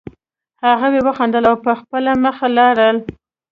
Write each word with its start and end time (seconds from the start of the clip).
هغوی 0.67 0.99
وخندل 1.03 1.43
او 1.49 1.55
په 1.65 1.71
خپله 1.79 2.11
مخه 2.23 2.47
لاړل 2.57 2.97